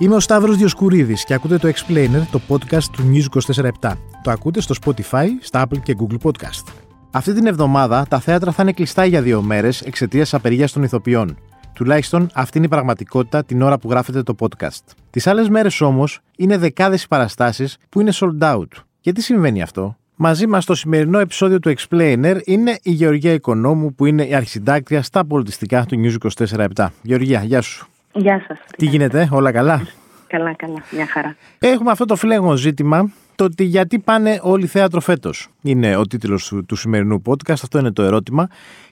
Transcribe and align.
Είμαι 0.00 0.14
ο 0.14 0.20
Σταύρος 0.20 0.56
Διοσκουρίδης 0.56 1.24
και 1.24 1.34
ακούτε 1.34 1.58
το 1.58 1.68
Explainer, 1.68 2.22
το 2.30 2.40
podcast 2.48 2.82
του 2.82 3.12
News 3.12 3.40
24 3.54 3.92
Το 4.22 4.30
ακούτε 4.30 4.60
στο 4.60 4.74
Spotify, 4.84 5.26
στα 5.40 5.66
Apple 5.66 5.78
και 5.82 5.96
Google 5.98 6.16
Podcast. 6.22 6.72
Αυτή 7.10 7.32
την 7.32 7.46
εβδομάδα 7.46 8.06
τα 8.08 8.20
θέατρα 8.20 8.52
θα 8.52 8.62
είναι 8.62 8.72
κλειστά 8.72 9.04
για 9.04 9.22
δύο 9.22 9.42
μέρες 9.42 9.80
εξαιτίας 9.80 10.34
απεργίας 10.34 10.72
των 10.72 10.82
ηθοποιών. 10.82 11.38
Τουλάχιστον 11.74 12.30
αυτή 12.34 12.56
είναι 12.56 12.66
η 12.66 12.68
πραγματικότητα 12.68 13.44
την 13.44 13.62
ώρα 13.62 13.78
που 13.78 13.90
γράφετε 13.90 14.22
το 14.22 14.34
podcast. 14.38 14.84
Τις 15.10 15.26
άλλες 15.26 15.48
μέρες 15.48 15.80
όμως 15.80 16.20
είναι 16.36 16.58
δεκάδες 16.58 17.02
οι 17.02 17.08
παραστάσεις 17.08 17.76
που 17.88 18.00
είναι 18.00 18.12
sold 18.14 18.38
out. 18.54 18.68
Γιατί 19.00 19.22
συμβαίνει 19.22 19.62
αυτό, 19.62 19.96
Μαζί 20.20 20.46
μας 20.46 20.62
στο 20.62 20.74
σημερινό 20.74 21.18
επεισόδιο 21.18 21.58
του 21.58 21.74
Explainer 21.76 22.40
είναι 22.44 22.78
η 22.82 22.90
Γεωργία 22.90 23.32
Οικονόμου, 23.32 23.94
που 23.94 24.06
είναι 24.06 24.24
η 24.24 24.34
αρχισυντάκτρια 24.34 25.02
στα 25.02 25.24
πολιτιστικά 25.24 25.86
του 25.86 25.96
News 26.02 26.30
24-7. 26.74 26.86
Γεωργία, 27.02 27.42
γεια 27.42 27.60
σου. 27.60 27.88
Γεια 28.18 28.44
σας. 28.48 28.58
Τι 28.76 28.86
γίνεται, 28.86 29.28
όλα 29.32 29.52
καλά; 29.52 29.82
Καλά, 30.26 30.54
καλά. 30.54 30.82
Μια 30.90 31.06
χαρά. 31.06 31.36
Έχουμε 31.58 31.90
αυτό 31.90 32.04
το 32.04 32.16
φλέγον 32.16 32.56
ζήτημα, 32.56 33.10
το 33.34 33.44
ότι 33.44 33.64
γιατί 33.64 33.98
πάνε 33.98 34.40
όλοι 34.42 34.66
θέατρο 34.66 35.00
φέτος. 35.00 35.48
Είναι 35.62 35.96
ο 35.96 36.02
τίτλος 36.02 36.48
του, 36.48 36.64
του 36.64 36.76
σημερινού 36.76 37.22
podcast, 37.26 37.52
αυτό 37.52 37.78
είναι 37.78 37.92
το 37.92 38.02
ερώτημα. 38.02 38.48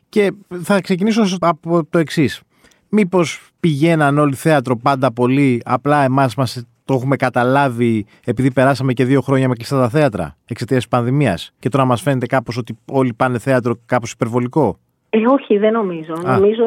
Και 0.08 0.32
θα 0.62 0.80
ξεκινήσω 0.80 1.22
από 1.40 1.86
το 1.90 1.98
εξής. 1.98 2.42
Μήπως 2.88 3.48
πηγαίναν 3.60 4.18
όλοι 4.18 4.34
θέατρο 4.34 4.76
πάντα 4.76 5.12
πολύ, 5.12 5.62
απλά 5.64 6.04
εμάς 6.04 6.34
μας 6.34 6.66
το 6.84 6.94
έχουμε 6.94 7.16
καταλάβει 7.16 8.06
επειδή 8.24 8.52
περάσαμε 8.52 8.92
και 8.92 9.04
δύο 9.04 9.20
χρόνια 9.20 9.48
με 9.48 9.54
κλειστά 9.54 9.78
τα 9.78 9.88
θέατρα 9.88 10.36
εξαιτίας 10.46 10.80
της 10.80 10.88
πανδημίας. 10.88 11.52
Και 11.58 11.68
τώρα 11.68 11.84
μας 11.84 12.02
φαίνεται 12.02 12.26
κάπως 12.26 12.56
ότι 12.56 12.78
όλοι 12.92 13.12
πάνε 13.14 13.38
θέατρο 13.38 13.78
κάπως 13.86 14.12
υπερβολικό. 14.12 14.78
Ε, 15.10 15.18
όχι, 15.26 15.58
δεν 15.58 15.72
νομίζω. 15.72 16.14
Νομίζω 16.22 16.64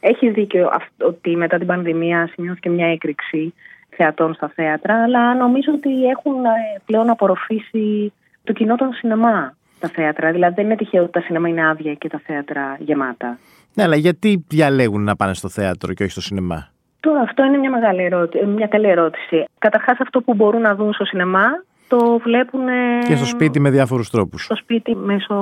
έχει 0.00 0.30
δίκιο 0.30 0.70
ότι 0.98 1.36
μετά 1.36 1.58
την 1.58 1.66
πανδημία 1.66 2.30
σημειώθηκε 2.32 2.70
μια 2.70 2.86
έκρηξη 2.86 3.54
θεατών 3.88 4.34
στα 4.34 4.48
θέατρα, 4.54 5.02
αλλά 5.02 5.34
νομίζω 5.34 5.72
ότι 5.74 6.04
έχουν 6.04 6.44
ε, 6.44 6.80
πλέον 6.86 7.10
απορροφήσει 7.10 8.12
το 8.44 8.52
κοινό 8.52 8.76
των 8.76 8.92
σινεμά 8.92 9.56
τα 9.80 9.88
θέατρα. 9.88 10.32
Δηλαδή 10.32 10.54
δεν 10.54 10.64
είναι 10.64 10.76
τυχαίο 10.76 11.02
ότι 11.02 11.12
τα 11.12 11.20
σινεμά 11.20 11.48
είναι 11.48 11.68
άδεια 11.68 11.94
και 11.94 12.08
τα 12.08 12.20
θέατρα 12.26 12.76
γεμάτα. 12.78 13.38
Ναι, 13.74 13.82
αλλά 13.82 13.96
γιατί 13.96 14.44
διαλέγουν 14.48 15.04
να 15.04 15.16
πάνε 15.16 15.34
στο 15.34 15.48
θέατρο 15.48 15.92
και 15.92 16.02
όχι 16.02 16.12
στο 16.12 16.20
σινεμά; 16.20 16.68
Τώρα 17.00 17.20
αυτό 17.20 17.44
είναι 17.44 17.56
μια, 17.56 17.70
μεγάλη 17.70 18.02
ερώτηση, 18.02 18.46
μια 18.46 18.66
καλή 18.66 18.88
ερώτηση. 18.88 19.44
Καταρχάς, 19.58 20.00
αυτό 20.00 20.20
που 20.20 20.34
μπορούν 20.34 20.60
να 20.60 20.74
δουν 20.74 20.92
στο 20.92 21.04
σινεμά 21.04 21.46
το 21.88 22.18
βλέπουν. 22.18 22.60
Και 23.06 23.16
στο 23.16 23.26
σπίτι 23.26 23.60
με 23.60 23.70
διάφορους 23.70 24.10
τρόπους. 24.10 24.44
Στο 24.44 24.56
σπίτι 24.56 24.96
μέσω 24.96 25.36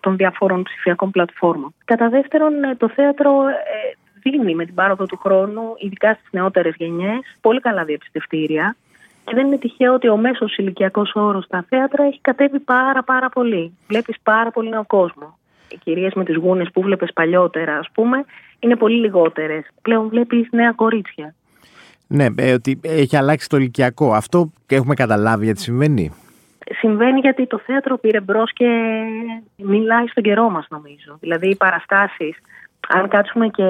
των 0.00 0.16
διαφόρων 0.16 0.62
ψηφιακών 0.62 1.10
πλατφόρμων. 1.10 1.74
Κατά 1.84 2.08
δεύτερον, 2.08 2.64
ε, 2.64 2.74
το 2.74 2.88
θέατρο 2.88 3.30
ε, 3.48 3.96
δίνει 4.22 4.54
με 4.54 4.64
την 4.64 4.74
πάροδο 4.74 5.06
του 5.06 5.16
χρόνου, 5.16 5.62
ειδικά 5.78 6.12
στις 6.12 6.28
νεότερες 6.30 6.74
γενιές, 6.78 7.36
πολύ 7.40 7.60
καλά 7.60 7.84
διαπιστευτήρια. 7.84 8.76
Και 9.24 9.34
δεν 9.34 9.46
είναι 9.46 9.58
τυχαίο 9.58 9.94
ότι 9.94 10.08
ο 10.08 10.16
μέσος 10.16 10.56
ηλικιακός 10.56 11.12
όρος 11.14 11.44
στα 11.44 11.64
θέατρα 11.68 12.04
έχει 12.04 12.20
κατέβει 12.20 12.58
πάρα 12.58 13.02
πάρα 13.02 13.28
πολύ. 13.28 13.78
Βλέπεις 13.88 14.16
πάρα 14.22 14.50
πολύ 14.50 14.68
νέο 14.68 14.84
κόσμο. 14.86 15.38
Οι 15.68 15.76
κυρίες 15.84 16.12
με 16.14 16.24
τις 16.24 16.36
γούνες 16.36 16.70
που 16.72 16.82
βλέπει 16.82 17.12
παλιότερα, 17.12 17.78
ας 17.78 17.88
πούμε, 17.92 18.24
είναι 18.58 18.76
πολύ 18.76 19.00
λιγότερες. 19.00 19.64
Πλέον 19.82 20.08
βλέπεις 20.08 20.48
νέα 20.50 20.72
κορίτσια. 20.72 21.34
Ναι, 22.06 22.26
ε, 22.36 22.52
ότι 22.52 22.80
έχει 22.82 23.16
αλλάξει 23.16 23.48
το 23.48 23.56
ηλικιακό. 23.56 24.12
Αυτό 24.12 24.50
και 24.66 24.74
έχουμε 24.74 24.94
καταλάβει 24.94 25.44
γιατί 25.44 25.60
συμβαίνει. 25.60 26.12
Συμβαίνει 26.78 27.20
γιατί 27.20 27.46
το 27.46 27.58
θέατρο 27.58 27.98
πήρε 27.98 28.20
μπρος 28.20 28.52
και 28.52 28.68
μιλάει 29.56 30.06
στον 30.06 30.22
καιρό 30.22 30.50
μας, 30.50 30.66
νομίζω. 30.70 31.16
Δηλαδή, 31.20 31.48
οι 31.48 31.56
παραστάσεις, 31.56 32.36
αν 32.92 33.08
κάτσουμε 33.08 33.48
και 33.48 33.64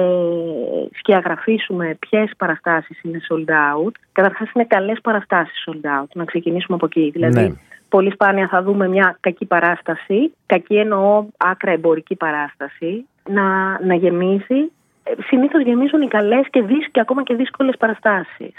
σκιαγραφίσουμε 0.97 1.97
ποιες 1.99 2.31
παραστάσεις 2.37 3.01
είναι 3.03 3.19
sold 3.29 3.49
out, 3.49 3.91
καταρχάς 4.11 4.51
είναι 4.55 4.65
καλές 4.65 4.99
παραστάσεις 5.01 5.63
sold 5.67 6.01
out. 6.01 6.07
Να 6.13 6.25
ξεκινήσουμε 6.25 6.75
από 6.75 6.85
εκεί. 6.85 7.09
Δηλαδή, 7.13 7.41
ναι. 7.41 7.53
πολύ 7.89 8.11
σπάνια 8.11 8.47
θα 8.47 8.63
δούμε 8.63 8.87
μια 8.87 9.17
κακή 9.19 9.45
παράσταση, 9.45 10.33
κακή 10.45 10.75
εννοώ 10.75 11.25
άκρα 11.37 11.71
εμπορική 11.71 12.15
παράσταση, 12.15 13.05
να, 13.29 13.79
να 13.85 13.95
γεμίζει 13.95 14.71
συνήθως 15.27 15.63
γεμίζουν 15.63 16.01
οι 16.01 16.07
καλές 16.07 16.47
και, 16.49 16.63
και 16.91 16.99
ακόμα 16.99 17.23
και 17.23 17.35
δύσκολες 17.35 17.75
παραστάσεις. 17.77 18.53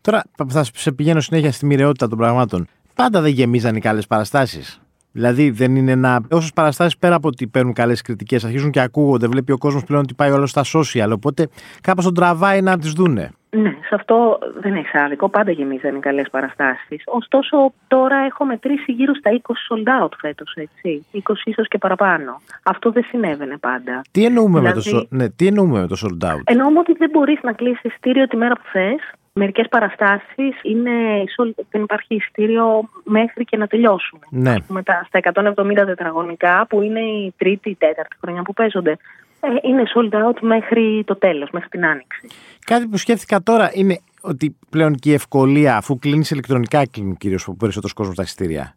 Τώρα 0.00 0.22
θα 0.48 0.64
σε 0.64 0.92
πηγαίνω 0.92 1.20
συνέχεια 1.20 1.52
στη 1.52 1.66
μοιραιότητα 1.66 2.08
των 2.08 2.18
πραγμάτων. 2.18 2.66
Πάντα 2.94 3.20
δεν 3.20 3.32
γεμίζαν 3.32 3.76
οι 3.76 3.80
καλές 3.80 4.06
παραστάσεις. 4.06 4.81
Δηλαδή 5.12 5.50
δεν 5.50 5.76
είναι 5.76 5.92
ένα. 5.92 6.20
Όσες 6.30 6.52
παραστάσεις 6.52 6.96
πέρα 6.96 7.14
από 7.14 7.28
ότι 7.28 7.46
παίρνουν 7.46 7.72
καλές 7.72 8.02
κριτικές, 8.02 8.44
αρχίζουν 8.44 8.70
και 8.70 8.80
ακούγονται, 8.80 9.26
βλέπει 9.26 9.52
ο 9.52 9.58
κόσμος 9.58 9.84
πλέον 9.84 10.02
ότι 10.02 10.14
πάει 10.14 10.30
όλο 10.30 10.46
στα 10.46 10.62
social. 10.74 11.10
Οπότε 11.12 11.48
κάπως 11.80 12.04
τον 12.04 12.14
τραβάει 12.14 12.60
να 12.60 12.78
τις 12.78 12.92
δούνε. 12.92 13.30
Ναι, 13.56 13.70
σε 13.70 13.94
αυτό 13.94 14.38
δεν 14.60 14.74
έχεις 14.74 14.94
άδικο. 14.94 15.28
Πάντα 15.28 15.50
γεμίζανε 15.50 15.98
καλές 15.98 16.30
παραστάσεις. 16.30 17.02
Ωστόσο, 17.06 17.72
τώρα 17.88 18.16
έχω 18.16 18.44
μετρήσει 18.44 18.92
γύρω 18.92 19.14
στα 19.14 19.30
20 19.30 19.34
sold 19.68 20.04
out 20.04 20.10
φέτος, 20.20 20.54
έτσι. 20.54 21.06
20 21.12 21.18
ίσως 21.44 21.68
και 21.68 21.78
παραπάνω. 21.78 22.40
Αυτό 22.62 22.90
δεν 22.90 23.04
συνέβαινε 23.04 23.56
πάντα. 23.56 24.00
Τι 24.10 24.24
εννοούμε, 24.24 24.60
με, 24.60 24.72
το, 24.72 24.80
δηλαδή- 24.80 25.06
ναι, 25.10 25.28
τι 25.28 25.46
εννοούμε 25.46 25.80
με 25.80 25.86
το 25.86 25.96
sold 26.02 26.26
out; 26.32 26.40
Εννοούμε 26.44 26.78
ότι 26.78 26.92
δεν 26.92 27.10
μπορείς 27.10 27.38
να 27.42 27.52
κλείσεις 27.52 27.82
εισιτήριο 27.82 28.26
τη 28.26 28.36
μέρα 28.36 28.54
που 28.54 28.64
θες. 28.72 29.00
Μερικές 29.34 29.66
παραστάσεις 29.68 30.54
δεν 31.70 31.82
υπάρχει 31.82 32.14
εισιτήριο 32.14 32.88
μέχρι 33.04 33.44
και 33.44 33.56
να 33.56 33.66
τελειώσουν. 33.66 34.18
Ναι. 34.30 34.60
πούμε, 34.60 34.82
στα 35.06 35.18
170 35.18 35.84
τετραγωνικά, 35.86 36.66
που 36.68 36.82
είναι 36.82 37.00
η 37.00 37.34
τρίτη 37.36 37.70
ή 37.70 37.74
τέταρτη 37.74 38.16
χρονιά 38.20 38.42
που 38.42 38.52
παίζονται, 38.52 38.96
ε, 39.40 39.48
είναι 39.62 39.82
sold 39.94 40.14
out 40.14 40.40
μέχρι 40.40 41.02
το 41.06 41.16
τέλος, 41.16 41.50
μέχρι 41.50 41.68
την 41.68 41.86
άνοιξη. 41.86 42.28
Κάτι 42.66 42.86
που 42.86 42.96
σκέφτηκα 42.96 43.42
τώρα 43.42 43.70
είναι 43.72 44.00
ότι 44.20 44.56
πλέον 44.70 44.94
και 44.94 45.10
η 45.10 45.14
ευκολία, 45.14 45.76
αφού 45.76 45.98
κλείνεις 45.98 46.30
ηλεκτρονικά, 46.30 46.86
κλείνει 46.86 47.16
κυρίως 47.16 47.48
ο 47.48 47.54
περισσότερος 47.54 47.92
κόσμος 47.92 48.16
τα 48.16 48.22
εισιτήρια. 48.22 48.76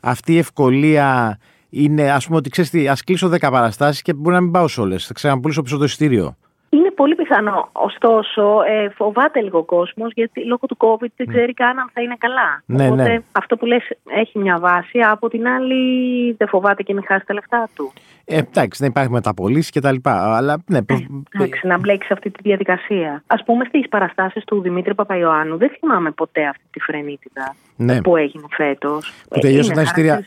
Αυτή 0.00 0.32
η 0.32 0.38
ευκολία 0.38 1.38
είναι, 1.70 2.10
ας 2.10 2.26
πούμε, 2.26 2.36
ότι 2.36 2.50
ξέρεις 2.50 2.70
τι, 2.70 2.88
ας 2.88 3.04
κλείσω 3.04 3.28
10 3.28 3.50
παραστάσεις 3.50 4.02
και 4.02 4.12
μπορεί 4.12 4.34
να 4.34 4.40
μην 4.40 4.50
πάω 4.50 4.68
σε 4.68 4.80
όλες. 4.80 5.06
Θα 5.06 5.12
ξαναπουλήσω 5.12 5.62
πίσω 5.62 5.76
το 5.76 5.84
εισιτήριο. 5.84 6.36
Είναι 6.70 6.90
πολύ 6.90 7.14
πιθανό. 7.14 7.68
Ωστόσο, 7.72 8.62
ε, 8.68 8.88
φοβάται 8.88 9.40
λίγο 9.40 9.58
ο 9.58 9.62
κόσμος 9.62 10.12
γιατί 10.14 10.44
λόγω 10.44 10.66
του 10.66 10.76
COVID 10.78 11.10
δεν 11.16 11.26
ναι. 11.26 11.34
ξέρει 11.34 11.54
καν 11.54 11.78
αν 11.78 11.90
θα 11.92 12.02
είναι 12.02 12.16
καλά. 12.18 12.62
Ναι, 12.66 12.86
Οπότε 12.86 13.02
ναι. 13.02 13.22
αυτό 13.32 13.56
που 13.56 13.66
λες 13.66 13.82
έχει 14.06 14.38
μια 14.38 14.58
βάση. 14.58 14.98
Από 14.98 15.28
την 15.28 15.46
άλλη, 15.46 16.32
δεν 16.32 16.48
φοβάται 16.48 16.82
και 16.82 16.94
μην 16.94 17.04
χάσει 17.06 17.26
τα 17.26 17.34
λεφτά 17.34 17.68
του. 17.74 17.92
Ε, 18.24 18.38
εντάξει, 18.38 18.80
δεν 18.80 18.90
υπάρχει 18.90 19.10
μεταπολίσει 19.10 19.70
και 19.70 19.80
τα 19.80 19.92
λοιπά. 19.92 20.36
Αλλά, 20.36 20.62
ναι, 20.66 20.82
προ... 20.82 20.98
εντάξει, 21.30 21.66
να 21.66 21.78
μπλέξει 21.78 22.12
αυτή 22.12 22.30
τη 22.30 22.42
διαδικασία. 22.42 23.22
Α 23.26 23.42
πούμε 23.42 23.64
στις 23.64 23.88
παραστάσεις 23.88 24.44
του 24.44 24.60
Δημήτρη 24.60 24.94
Παπαϊωάννου, 24.94 25.56
δεν 25.56 25.70
θυμάμαι 25.78 26.10
ποτέ 26.10 26.46
αυτή 26.46 26.64
τη 26.70 26.80
φρενίτιδα 26.80 27.54
ναι. 27.76 28.00
που 28.00 28.16
έγινε 28.16 28.44
φέτος. 28.50 29.12
Που 29.28 29.38
ε, 29.38 29.40
τελείωσαν 29.40 29.74
τα 29.74 29.82
εισιτήρια. 29.82 30.26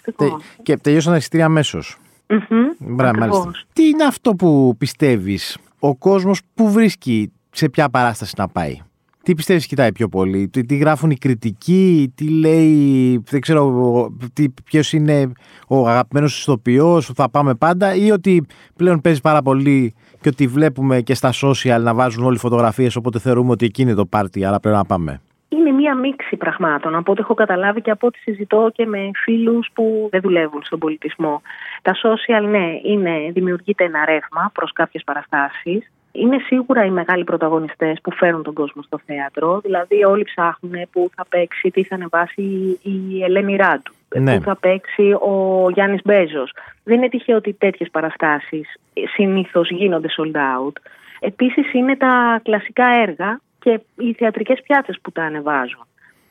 Και 0.63 0.77
τελείωσαν 0.77 1.11
τα 1.11 1.17
εισιτήρια 1.17 1.45
αμέσως. 1.45 1.97
Mm-hmm, 2.27 3.49
Τι 3.73 3.87
είναι 3.87 4.03
αυτό 4.03 4.35
που 4.35 4.75
πιστεύεις; 4.77 5.57
Ο 5.85 5.95
κόσμος 5.95 6.41
που 6.53 6.71
βρίσκει 6.71 7.31
σε 7.51 7.69
ποια 7.69 7.89
παράσταση 7.89 8.33
να 8.37 8.47
πάει. 8.47 8.79
Τι 9.23 9.33
πιστεύεις 9.33 9.65
κοιτάει 9.65 9.91
πιο 9.91 10.07
πολύ, 10.07 10.47
τι, 10.47 10.65
τι 10.65 10.75
γράφουν 10.75 11.09
οι 11.09 11.15
κριτικοί, 11.17 12.11
τι 12.15 12.27
λέει, 12.29 13.17
δεν 13.25 13.41
ξέρω 13.41 14.09
τι, 14.33 14.49
ποιος 14.63 14.93
είναι 14.93 15.31
ο 15.67 15.87
αγαπημένος 15.87 16.41
ηθοποιός 16.41 17.07
που 17.07 17.13
θα 17.15 17.29
πάμε 17.29 17.53
πάντα 17.55 17.95
ή 17.95 18.11
ότι 18.11 18.45
πλέον 18.75 19.01
παίζει 19.01 19.21
πάρα 19.21 19.41
πολύ 19.41 19.93
και 20.21 20.29
ότι 20.29 20.47
βλέπουμε 20.47 21.01
και 21.01 21.13
στα 21.13 21.33
social 21.41 21.79
να 21.81 21.93
βάζουν 21.93 22.23
όλοι 22.23 22.37
φωτογραφίες 22.37 22.95
οπότε 22.95 23.19
θεωρούμε 23.19 23.51
ότι 23.51 23.65
εκεί 23.65 23.81
είναι 23.81 23.93
το 23.93 24.05
πάρτι 24.05 24.45
άρα 24.45 24.59
πρέπει 24.59 24.77
να 24.77 24.85
πάμε. 24.85 25.21
Είναι 25.53 25.71
μία 25.71 25.95
μίξη 25.95 26.35
πραγμάτων 26.35 26.95
από 26.95 27.11
ό,τι 27.11 27.21
έχω 27.21 27.33
καταλάβει 27.33 27.81
και 27.81 27.91
από 27.91 28.07
ό,τι 28.07 28.19
συζητώ 28.19 28.69
και 28.73 28.85
με 28.85 29.11
φίλους 29.13 29.67
που 29.73 30.07
δεν 30.11 30.21
δουλεύουν 30.21 30.63
στον 30.63 30.79
πολιτισμό. 30.79 31.41
Τα 31.81 31.95
social, 31.95 32.43
ναι, 32.49 32.79
είναι, 32.83 33.31
δημιουργείται 33.31 33.83
ένα 33.83 34.05
ρεύμα 34.05 34.51
προς 34.53 34.73
κάποιες 34.73 35.03
παραστάσεις. 35.03 35.91
Είναι 36.11 36.37
σίγουρα 36.45 36.85
οι 36.85 36.89
μεγάλοι 36.89 37.23
πρωταγωνιστές 37.23 37.99
που 38.03 38.11
φέρουν 38.11 38.43
τον 38.43 38.53
κόσμο 38.53 38.81
στο 38.81 38.99
θέατρο. 39.05 39.59
Δηλαδή 39.59 40.03
όλοι 40.03 40.23
ψάχνουν 40.23 40.73
που 40.91 41.09
θα 41.15 41.25
παίξει, 41.29 41.69
τι 41.69 41.83
θα 41.83 41.95
ανεβάσει 41.95 42.41
η 42.81 43.23
Ελένη 43.23 43.55
Ράντου. 43.55 43.91
Ναι. 44.19 44.35
Που 44.35 44.43
θα 44.43 44.55
παίξει 44.55 45.11
ο 45.11 45.67
Γιάννης 45.73 46.01
Μπέζος. 46.03 46.53
Δεν 46.83 46.97
είναι 46.97 47.09
τυχαίο 47.09 47.37
ότι 47.37 47.53
τέτοιες 47.53 47.89
παραστάσεις 47.91 48.75
συνήθως 49.15 49.69
γίνονται 49.69 50.07
sold 50.17 50.35
out. 50.35 50.73
Επίσης 51.19 51.73
είναι 51.73 51.95
τα 51.95 52.41
κλασικά 52.43 52.85
έργα 52.85 53.39
και 53.63 53.79
οι 53.97 54.13
θεατρικές 54.13 54.61
πιάτσες 54.61 54.99
που 55.01 55.11
τα 55.11 55.23
ανεβάζουν. 55.23 55.87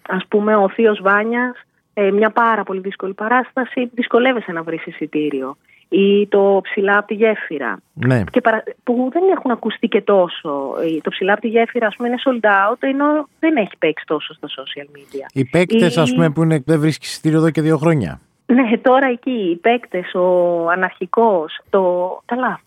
Ας 0.08 0.26
πούμε 0.28 0.56
ο 0.56 0.68
Θείος 0.68 1.00
Βάνιας, 1.02 1.56
ε, 1.94 2.10
μια 2.10 2.30
πάρα 2.30 2.62
πολύ 2.62 2.80
δύσκολη 2.80 3.14
παράσταση, 3.14 3.90
δυσκολεύεσαι 3.94 4.52
να 4.52 4.62
βρεις 4.62 4.86
εισιτήριο. 4.86 5.56
Ή 5.88 6.26
το 6.26 6.60
ψηλά 6.62 6.98
από 6.98 7.06
τη 7.06 7.14
γέφυρα. 7.14 7.78
Ναι. 7.92 8.24
Και 8.30 8.40
παρα... 8.40 8.62
Που 8.84 9.08
δεν 9.12 9.22
έχουν 9.36 9.50
ακουστεί 9.50 9.88
και 9.88 10.00
τόσο. 10.00 10.74
Το 11.02 11.10
ψηλά 11.10 11.32
από 11.32 11.40
τη 11.40 11.48
γέφυρα, 11.48 11.86
ας 11.86 11.96
πούμε, 11.96 12.08
είναι 12.08 12.18
sold 12.24 12.44
out, 12.44 12.76
ενώ 12.80 13.28
δεν 13.40 13.56
έχει 13.56 13.76
παίξει 13.78 14.04
τόσο 14.06 14.34
στα 14.34 14.48
social 14.48 14.96
media. 14.96 15.26
Οι 15.32 15.44
παίκτες, 15.44 15.96
Η... 15.96 16.00
ας 16.00 16.12
πούμε, 16.12 16.30
που 16.30 16.42
είναι, 16.42 16.62
δεν 16.66 16.80
βρίσκεις 16.80 17.08
εισιτήριο 17.08 17.38
εδώ 17.38 17.50
και 17.50 17.60
δύο 17.60 17.76
χρόνια. 17.76 18.20
Ναι, 18.46 18.78
τώρα 18.78 19.06
εκεί 19.06 19.30
οι 19.30 19.56
παίκτες, 19.56 20.14
ο 20.14 20.68
αναρχικός, 20.70 21.60
το. 21.70 22.22
Καλά. 22.24 22.60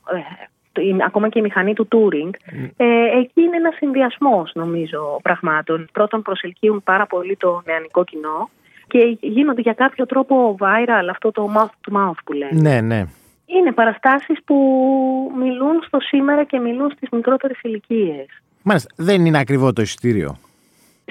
Ε, 0.76 1.04
ακόμα 1.06 1.30
και 1.30 1.40
η 1.40 1.42
μηχανή 1.42 1.74
του 1.74 1.88
Turing. 1.92 2.30
Ε, 2.78 2.86
εκεί 3.20 3.42
είναι 3.42 3.56
ένας 3.56 3.76
συνδυασμός, 3.76 4.52
νομίζω, 4.54 5.20
πραγμάτων. 5.22 5.88
Πρώτον, 5.92 6.22
προσελκύουν 6.22 6.84
πάρα 6.84 7.06
πολύ 7.06 7.36
το 7.36 7.62
νεανικό 7.66 8.04
κοινό 8.04 8.50
και 8.88 9.18
γίνονται 9.20 9.62
για 9.62 9.74
κάποιο 9.74 10.06
τρόπο 10.06 10.58
viral 10.60 11.08
αυτό 11.10 11.32
το 11.32 11.50
mouth 11.56 11.92
to 11.92 11.98
mouth 11.98 12.18
που 12.26 12.34
λένε. 12.34 12.62
Ναι, 12.62 12.82
ναι. 12.82 13.06
Είναι 13.46 13.72
παραστάσεις 13.72 14.38
που 14.46 14.56
μιλούν 15.40 15.84
στο 15.88 16.00
σήμερα 16.00 16.44
και 16.44 16.60
μιλούν 16.60 16.92
στις 16.96 17.10
μικρότερες 17.10 17.60
ηλικίες. 17.62 18.26
Μάλιστα, 18.62 18.90
δεν 18.96 19.26
είναι 19.26 19.40
ακριβό 19.40 19.74
το 19.74 19.82
εισιτήριο. 19.82 20.38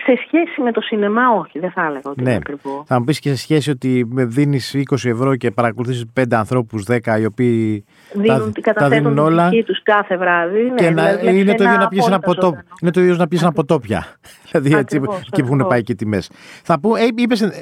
Σε 0.05 0.13
σχέση 0.27 0.61
με 0.61 0.73
το 0.73 0.81
σινεμά, 0.81 1.31
όχι, 1.31 1.59
δεν 1.59 1.71
θα 1.71 1.83
έλεγα 1.83 2.11
ότι 2.11 2.23
ναι. 2.23 2.31
είναι 2.31 2.39
ακριβό. 2.43 2.85
Θα 2.87 2.99
μου 2.99 3.05
πεις 3.05 3.19
και 3.19 3.29
σε 3.29 3.37
σχέση 3.37 3.71
ότι 3.71 4.09
δίνεις 4.15 4.77
20 4.91 4.95
ευρώ 5.05 5.37
και 5.37 5.51
παρακολουθείς 5.51 6.05
5 6.21 6.23
ανθρώπους, 6.31 6.85
10 6.89 7.21
οι 7.21 7.25
οποίοι 7.25 7.85
δίνουν, 8.13 8.53
τα, 8.63 8.73
τα 8.73 8.89
δίνουν 8.89 9.19
όλα. 9.19 9.51
τους 9.67 9.83
κάθε 9.83 10.17
βράδυ. 10.17 10.63
Ναι, 10.63 10.75
και 10.75 10.91
να, 10.91 11.11
είναι, 11.11 11.55
το 11.55 11.65
ίδιο 11.65 11.77
να 11.77 11.89
πιεις 11.89 12.07
ένα 12.07 12.19
ποτό, 12.19 12.55
είναι 12.83 12.91
το 12.91 13.01
ίδιο 13.01 13.15
να 13.17 13.29
πιεις 13.29 13.43
ένα 13.43 13.53
ποτό 13.53 13.79
πια. 13.79 14.07
δηλαδή 14.53 14.75
έτσι, 14.75 15.01
εκεί 15.33 15.43
που 15.43 15.55
έχουν 15.55 15.67
πάει 15.67 15.83
και 15.83 15.95
τιμές. 15.95 16.31
Θα 16.63 16.81
πω, 16.81 16.97
ε, 16.97 17.07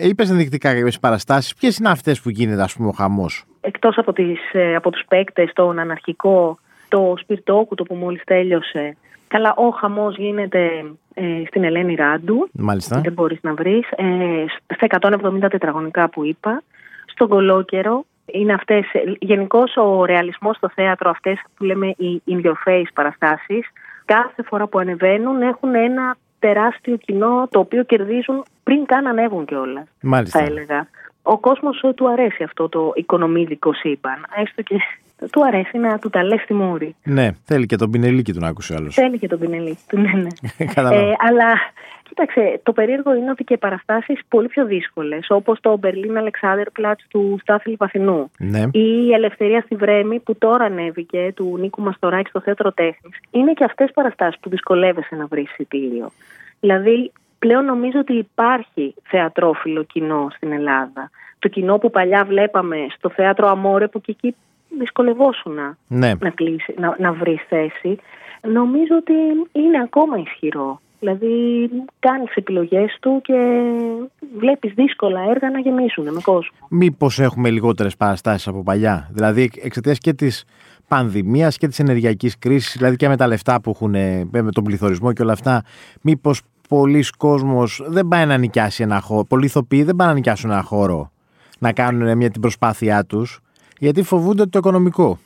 είπες 0.08 0.30
ενδεικτικά 0.30 0.74
κάποιες 0.74 0.98
παραστάσεις. 0.98 1.54
Ποιες 1.54 1.78
είναι 1.78 1.88
αυτές 1.88 2.20
που 2.20 2.30
γίνεται, 2.30 2.62
ας 2.62 2.74
πούμε, 2.74 2.88
ο 2.88 2.92
χαμός; 2.92 3.44
Εκτός 3.60 3.98
από, 3.98 4.12
ε, 4.52 4.74
από 4.74 4.90
τους 4.90 5.04
παίκτες, 5.08 5.52
τον 5.52 5.78
αναρχικό, 5.78 6.58
το 6.88 7.14
σπιρτόκουτο 7.18 7.82
που 7.82 7.94
μόλις 7.94 8.22
τέλειωσε 8.24 8.96
Καλά, 9.32 9.54
ο 9.54 9.68
χαμός 9.68 10.16
γίνεται 10.16 10.84
ε, 11.14 11.42
στην 11.46 11.64
Ελένη 11.64 11.94
Ράντου. 11.94 12.48
Μάλιστα. 12.52 13.00
Δεν 13.00 13.12
μπορείς 13.12 13.38
να 13.42 13.54
βρεις. 13.54 13.90
Ε, 13.96 14.44
στα 14.74 14.86
170 15.00 15.46
τετραγωνικά 15.50 16.08
που 16.08 16.24
είπα. 16.24 16.62
Στον 17.06 17.28
Κολόκερο. 17.28 18.04
Είναι 18.26 18.52
αυτές, 18.52 18.84
γενικώς 19.18 19.76
ο 19.76 20.04
ρεαλισμός 20.04 20.56
στο 20.56 20.70
θέατρο, 20.74 21.10
αυτές 21.10 21.42
που 21.56 21.64
λέμε 21.64 21.86
οι 21.86 22.22
in 22.28 22.46
your 22.46 22.54
face 22.66 22.90
παραστάσεις, 22.94 23.66
κάθε 24.04 24.42
φορά 24.42 24.66
που 24.66 24.78
ανεβαίνουν 24.78 25.42
έχουν 25.42 25.74
ένα 25.74 26.16
τεράστιο 26.38 26.96
κοινό 26.96 27.48
το 27.50 27.58
οποίο 27.58 27.82
κερδίζουν 27.84 28.44
πριν 28.62 28.84
καν 28.86 29.06
ανέβουν 29.06 29.44
κιόλας. 29.44 29.84
Μάλιστα. 30.02 30.38
Θα 30.38 30.44
έλεγα. 30.44 30.88
Ο 31.22 31.38
κόσμος 31.38 31.84
του 31.94 32.08
αρέσει 32.08 32.42
αυτό 32.42 32.68
το 32.68 32.92
οικονομίδικο 32.94 33.72
σύμπαν. 33.72 34.26
Έστω 34.36 34.62
και 34.62 34.76
του 35.30 35.46
αρέσει 35.46 35.78
να 35.78 35.98
του 35.98 36.10
τα 36.10 36.24
λες 36.24 36.40
στη 36.40 36.54
μούρη. 36.54 36.94
Ναι, 37.02 37.30
θέλει 37.44 37.66
και 37.66 37.76
τον 37.76 37.90
πινελίκι 37.90 38.32
του 38.32 38.40
να 38.40 38.48
ακούσει 38.48 38.74
άλλος. 38.74 38.94
Θέλει 38.94 39.18
και 39.18 39.28
τον 39.28 39.38
πινελίκι 39.38 39.82
του, 39.88 39.98
ναι, 39.98 40.12
ναι. 40.12 40.28
ε, 40.96 41.12
αλλά 41.18 41.58
κοίταξε, 42.14 42.60
το 42.62 42.72
περίεργο 42.72 43.14
είναι 43.14 43.30
ότι 43.30 43.44
και 43.44 43.56
παραστάσεις 43.56 44.20
πολύ 44.28 44.48
πιο 44.48 44.66
δύσκολες, 44.66 45.26
όπως 45.28 45.60
το 45.60 45.80
Berlin 45.82 46.22
Alexander 46.22 46.80
Platz 46.80 46.94
του 47.08 47.38
Στάθλη 47.40 47.76
Παθηνού 47.76 48.30
ναι. 48.38 48.60
ή 48.72 49.06
η 49.08 49.12
Ελευθερία 49.12 49.60
στη 49.60 49.74
Βρέμη 49.74 50.20
που 50.20 50.36
τώρα 50.38 50.64
ανέβηκε 50.64 51.32
του 51.34 51.56
Νίκου 51.60 51.82
Μαστοράκη 51.82 52.28
στο 52.28 52.40
Θέατρο 52.40 52.72
Τέχνης, 52.72 53.18
είναι 53.30 53.52
και 53.52 53.64
αυτές 53.64 53.90
παραστάσεις 53.94 54.40
που 54.40 54.48
δυσκολεύεσαι 54.48 55.14
να 55.14 55.26
βρεις 55.26 55.50
εισιτήριο. 55.50 56.10
Δηλαδή, 56.60 57.12
πλέον 57.38 57.64
νομίζω 57.64 57.98
ότι 57.98 58.12
υπάρχει 58.12 58.94
θεατρόφιλο 59.02 59.82
κοινό 59.82 60.28
στην 60.34 60.52
Ελλάδα. 60.52 61.10
Το 61.38 61.48
κοινό 61.48 61.78
που 61.78 61.90
παλιά 61.90 62.24
βλέπαμε 62.24 62.76
στο 62.96 63.10
θέατρο 63.10 63.48
Αμόρε, 63.48 63.88
που 63.88 64.00
και 64.00 64.10
εκεί 64.10 64.34
δυσκολευόσουν 64.78 65.54
ναι. 65.88 66.12
να, 66.20 66.30
κλείσει, 66.30 66.74
να, 66.78 66.96
να 66.98 67.12
βρει 67.12 67.40
θέση. 67.48 67.98
Νομίζω 68.52 68.96
ότι 68.96 69.12
είναι 69.52 69.78
ακόμα 69.82 70.18
ισχυρό. 70.18 70.80
Δηλαδή 70.98 71.70
κάνεις 71.98 72.34
επιλογές 72.34 72.96
του 73.00 73.20
και 73.22 73.62
βλέπεις 74.38 74.72
δύσκολα 74.74 75.20
έργα 75.30 75.50
να 75.50 75.58
γεμίσουν 75.58 76.04
με 76.04 76.20
κόσμο. 76.22 76.56
Μήπως 76.68 77.18
έχουμε 77.18 77.50
λιγότερες 77.50 77.96
παραστάσεις 77.96 78.48
από 78.48 78.62
παλιά; 78.62 79.08
Δηλαδή 79.12 79.50
εξαιτίας 79.62 79.98
και 79.98 80.12
της 80.12 80.44
πανδημίας 80.88 81.56
και 81.58 81.68
της 81.68 81.78
ενεργειακής 81.78 82.38
κρίσης, 82.38 82.76
δηλαδή 82.76 82.96
και 82.96 83.08
με 83.08 83.16
τα 83.16 83.26
λεφτά 83.26 83.60
που 83.60 83.70
έχουν, 83.70 83.90
με 84.30 84.50
τον 84.52 84.64
πληθωρισμό 84.64 85.12
και 85.12 85.22
όλα 85.22 85.32
αυτά, 85.32 85.62
μήπως 86.00 86.42
πολλοί 86.68 87.04
κόσμος 87.18 87.82
δεν 87.86 88.08
πάει 88.08 88.26
να 88.26 88.36
νοικιάσει 88.36 88.82
ένα 88.82 89.00
χώρο, 89.00 89.24
πολλοί 89.24 89.44
ηθοποιοί 89.44 89.82
δεν 89.82 89.96
πάνε 89.96 90.10
να 90.10 90.16
νοικιάσουν 90.16 90.50
ένα 90.50 90.62
χώρο 90.62 91.10
να 91.58 91.72
κάνουν 91.72 92.16
μια 92.16 92.30
την 92.30 92.40
προσπάθειά 92.40 93.04
τους; 93.04 93.40
Γιατί 93.84 94.02
φοβούνται 94.02 94.46
το 94.46 94.58
οικονομικό. 94.58 95.18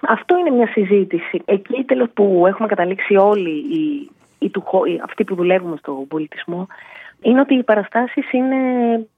Αυτό 0.00 0.38
είναι 0.38 0.50
μια 0.50 0.66
συζήτηση. 0.66 1.42
Εκεί 1.44 1.84
τέλος 1.86 2.08
που 2.14 2.44
έχουμε 2.46 2.68
καταλήξει 2.68 3.16
όλοι 3.16 3.50
οι, 3.50 4.10
οι, 4.38 4.44
οι, 4.44 5.00
αυτοί 5.04 5.24
που 5.24 5.34
δουλεύουμε 5.34 5.76
στον 5.76 6.06
πολιτισμό 6.08 6.66
είναι 7.20 7.40
ότι 7.40 7.54
οι 7.54 7.62
παραστάσεις 7.62 8.32
είναι, 8.32 8.56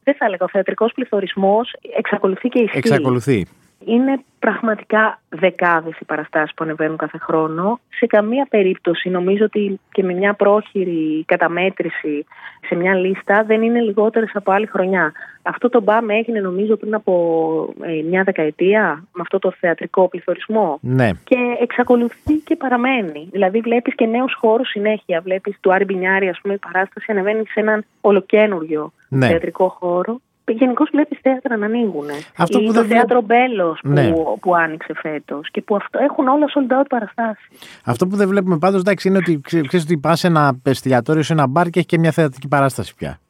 δεν 0.03 0.15
θα 0.15 0.25
έλεγα, 0.25 0.45
ο 0.45 0.49
θεατρικός 0.49 0.93
πληθωρισμός 0.93 1.75
εξακολουθεί 1.97 2.49
και 2.49 2.63
ισχύει. 2.63 2.79
Εξακολουθεί. 2.79 3.47
Είναι 3.85 4.21
πραγματικά 4.39 5.21
δεκάδες 5.29 5.99
οι 6.01 6.05
παραστάσεις 6.05 6.55
που 6.55 6.65
ανεβαίνουν 6.65 6.97
κάθε 6.97 7.19
χρόνο. 7.19 7.81
Σε 7.89 8.07
καμία 8.07 8.47
περίπτωση 8.51 9.09
νομίζω 9.09 9.45
ότι 9.45 9.81
και 9.93 10.03
με 10.03 10.13
μια 10.13 10.35
πρόχειρη 10.35 11.25
καταμέτρηση 11.27 12.27
σε 12.69 12.75
μια 12.75 12.95
λίστα 12.95 13.45
δεν 13.45 13.63
είναι 13.63 13.81
λιγότερες 13.81 14.31
από 14.35 14.53
άλλη 14.53 14.67
χρονιά. 14.67 15.13
Αυτό 15.43 15.69
το 15.69 15.81
μπαμ 15.81 16.11
έγινε 16.11 16.41
νομίζω 16.41 16.77
πριν 16.77 16.95
από 16.95 17.75
ε, 17.83 18.03
μια 18.09 18.23
δεκαετία 18.23 19.05
με 19.13 19.21
αυτό 19.21 19.39
το 19.39 19.53
θεατρικό 19.61 20.09
πληθωρισμό 20.09 20.79
ναι. 20.81 21.11
και 21.25 21.37
εξακολουθεί 21.61 22.35
και 22.35 22.57
παραμένει. 22.57 23.29
Δηλαδή 23.31 23.61
βλέπεις 23.61 23.95
και 23.95 24.07
νέους 24.07 24.35
χώρους 24.41 24.69
συνέχεια. 24.69 25.21
Βλέπεις 25.21 25.57
του 25.61 25.73
Άρη 25.73 25.85
Μπινιάρη 25.85 26.29
ας 26.29 26.39
πούμε 26.43 26.55
η 26.55 26.59
παράσταση 26.59 27.07
ανεβαίνει 27.11 27.47
σε 27.47 27.61
έναν 27.61 27.85
ολοκένουργιο 28.01 28.93
ναι. 29.09 29.27
θεατρικό 29.27 29.69
χώρο 29.69 30.21
γενικώς 30.53 30.89
βλέπεις 30.93 31.19
θέατρα 31.23 31.57
να 31.57 31.67
ανοίγουν. 31.67 32.05
Αυτό 32.37 32.61
Ή 32.61 32.67
που 32.67 32.73
το 32.73 32.85
θέατρο 32.85 33.21
Μπέλος 33.23 33.81
που, 33.83 33.89
ναι. 33.89 34.13
που 34.41 34.55
άνοιξε 34.55 34.95
φέτος 34.95 35.51
και 35.51 35.63
που 35.63 35.77
αυτό, 35.77 35.99
έχουν 35.99 36.29
όλα 36.29 36.47
sold 36.55 36.81
out 36.81 36.85
παραστάσεις. 36.89 37.49
Αυτό 37.85 38.07
που 38.07 38.17
δεν 38.17 38.29
βλέπουμε 38.29 38.59
πάντως 38.59 38.81
εντάξει 38.81 39.09
είναι 39.09 39.17
ότι 39.17 39.41
ξέρεις 39.43 39.83
ότι 39.83 39.99
πας 39.99 40.19
σε 40.19 40.27
ένα 40.27 40.59
εστιατόριο, 40.63 41.23
σε 41.23 41.33
ένα 41.33 41.47
μπαρ 41.47 41.69
και 41.69 41.79
έχει 41.79 41.89
και 41.89 41.99
μια 41.99 42.11
θεατρική 42.11 42.49
παράσταση 42.49 42.95
πια. 42.95 43.21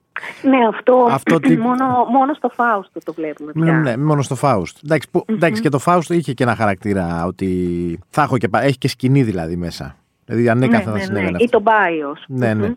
Ναι, 0.43 0.67
αυτό, 0.69 1.08
αυτό 1.11 1.38
μόνο, 1.69 2.05
μόνο 2.11 2.34
στο 2.34 2.49
Φάουστ 2.49 2.90
το 3.05 3.12
βλέπουμε 3.12 3.52
πια. 3.52 3.72
Ναι, 3.72 3.96
μόνο 3.96 4.22
στο 4.22 4.34
Φάουστ. 4.34 4.78
Εντάξει, 4.84 5.08
εντάξει, 5.26 5.62
και 5.62 5.69
το 5.69 5.78
Φάουστ 5.78 6.11
είχε 6.11 6.32
και 6.32 6.43
ένα 6.43 6.55
χαρακτήρα 6.55 7.25
ότι 7.26 7.99
θα 8.08 8.22
έχω 8.22 8.38
και, 8.38 8.49
έχει 8.52 8.78
και 8.78 8.88
σκηνή 8.88 9.22
δηλαδή 9.22 9.56
μέσα. 9.56 9.96
Δηλαδή 10.25 10.49
ανέκαθεν 10.49 10.93
ναι, 10.93 11.05
ναι, 11.05 11.20
ναι, 11.20 11.31
ναι. 11.31 11.43
Ή 11.43 11.49
το 11.49 11.61
Μπάιο. 11.61 12.17
Ναι, 12.26 12.55
ναι. 12.55 12.75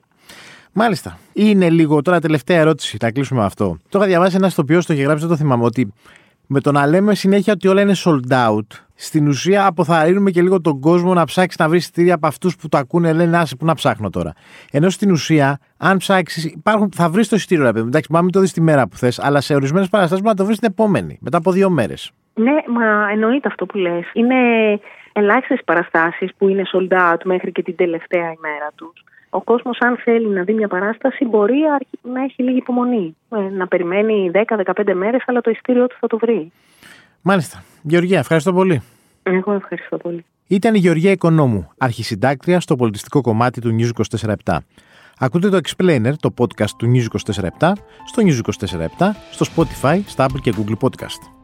Μάλιστα. 0.73 1.17
Είναι 1.33 1.69
λίγο 1.69 2.01
τώρα 2.01 2.19
τελευταία 2.19 2.59
ερώτηση. 2.59 2.97
Θα 2.99 3.11
κλείσουμε 3.11 3.39
με 3.39 3.45
αυτό. 3.45 3.77
Το 3.89 3.97
είχα 3.97 4.07
διαβάσει 4.07 4.35
ένας 4.35 4.51
ηθοποιό, 4.51 4.83
το 4.85 4.93
είχε 4.93 5.03
γράψει, 5.03 5.21
δεν 5.21 5.29
το 5.29 5.35
θυμάμαι. 5.35 5.63
Ότι 5.63 5.93
με 6.47 6.59
το 6.59 6.71
να 6.71 6.87
λέμε 6.87 7.15
συνέχεια 7.15 7.53
ότι 7.53 7.67
όλα 7.67 7.81
είναι 7.81 7.93
sold 8.05 8.31
out, 8.31 8.67
στην 8.95 9.27
ουσία 9.27 9.65
αποθαρρύνουμε 9.65 10.31
και 10.31 10.41
λίγο 10.41 10.61
τον 10.61 10.79
κόσμο 10.79 11.13
να 11.13 11.25
ψάξει 11.25 11.57
να 11.59 11.67
βρει 11.69 11.77
εισιτήρια 11.77 12.13
από 12.13 12.27
αυτούς 12.27 12.55
που 12.55 12.69
το 12.69 12.77
ακούνε, 12.77 13.13
λένε 13.13 13.37
Άσε, 13.37 13.55
που 13.55 13.65
να 13.65 13.73
ψάχνω 13.73 14.09
τώρα. 14.09 14.33
Ενώ 14.71 14.89
στην 14.89 15.11
ουσία, 15.11 15.59
αν 15.77 15.97
ψάξεις, 15.97 16.55
θα 16.91 17.09
βρεις 17.09 17.29
το 17.29 17.35
εισιτήριο, 17.35 17.63
ρε 17.63 17.71
παιδί. 17.71 17.87
Εντάξει, 17.87 18.13
μην 18.13 18.31
το 18.31 18.39
δεις 18.39 18.53
τη 18.53 18.61
μέρα 18.61 18.87
που 18.87 18.97
θες, 18.97 19.19
αλλά 19.19 19.41
σε 19.41 19.55
ορισμένες 19.55 19.89
παραστάσεις 19.89 20.23
μπορεί 20.23 20.35
να 20.35 20.39
το 20.39 20.45
βρεις 20.45 20.59
την 20.59 20.69
επόμενη, 20.71 21.17
μετά 21.21 21.37
από 21.37 21.51
δύο 21.51 21.69
μέρες. 21.69 22.11
Ναι, 22.33 22.51
μα 22.51 23.09
εννοείται 23.11 23.47
αυτό 23.47 23.65
που 23.65 23.77
λες. 23.77 24.05
Είναι 24.13 24.35
ελάχιστες 25.13 25.59
παραστάσεις 25.65 26.31
που 26.37 26.47
είναι 26.47 26.63
sold 26.73 27.11
out 27.11 27.23
μέχρι 27.23 27.51
και 27.51 27.63
την 27.63 27.75
τελευταία 27.75 28.31
ημέρα 28.31 28.69
τους 28.75 29.03
ο 29.33 29.41
κόσμος, 29.41 29.77
αν 29.79 29.97
θέλει 29.97 30.27
να 30.27 30.43
δει 30.43 30.53
μια 30.53 30.67
παράσταση, 30.67 31.25
μπορεί 31.25 31.59
να 32.01 32.23
έχει 32.23 32.43
λίγη 32.43 32.57
υπομονή. 32.57 33.15
Ε, 33.29 33.37
να 33.37 33.67
περιμένει 33.67 34.31
10-15 34.33 34.93
μέρες, 34.93 35.23
αλλά 35.25 35.41
το 35.41 35.49
ειστήριό 35.49 35.87
του 35.87 35.95
θα 35.99 36.07
το 36.07 36.17
βρει. 36.17 36.51
Μάλιστα. 37.21 37.63
Γεωργία, 37.81 38.19
ευχαριστώ 38.19 38.53
πολύ. 38.53 38.81
Εγώ 39.23 39.53
ευχαριστώ 39.53 39.97
πολύ. 39.97 40.25
Ήταν 40.47 40.75
η 40.75 40.77
Γεωργία 40.77 41.11
Οικονόμου, 41.11 41.71
αρχισυντάκτρια 41.77 42.59
στο 42.59 42.75
πολιτιστικό 42.75 43.21
κομμάτι 43.21 43.61
του 43.61 43.75
News 43.79 43.89
24 44.47 44.57
Ακούτε 45.19 45.49
το 45.49 45.59
Explainer, 45.63 46.13
το 46.19 46.33
podcast 46.37 46.69
του 46.77 46.91
News 46.93 47.33
24 47.33 47.71
στο 48.05 48.23
News 48.25 48.39
24 48.99 49.11
στο 49.31 49.45
Spotify, 49.55 50.01
στα 50.05 50.25
Apple 50.25 50.39
και 50.41 50.53
Google 50.57 50.87
Podcast. 50.87 51.42